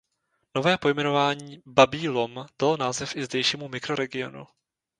Nové 0.55 0.77
pojmenování 0.77 1.61
"Babí 1.65 2.09
lom" 2.09 2.45
dalo 2.59 2.77
název 2.77 3.15
i 3.15 3.25
zdejšímu 3.25 3.67
mikroregionu. 3.67 4.47